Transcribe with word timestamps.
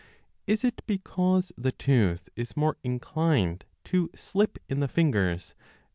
Is 0.47 0.63
it 0.63 0.81
because 0.87 1.51
the 1.59 1.71
tooth 1.71 2.27
is 2.35 2.57
more 2.57 2.75
inclined 2.83 3.65
to 3.83 4.09
slip 4.17 4.57
in 4.67 4.79
the 4.79 4.87
fingers 4.87 5.53